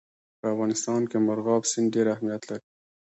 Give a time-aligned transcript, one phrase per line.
[0.39, 2.65] په افغانستان کې مورغاب سیند ډېر اهمیت لري.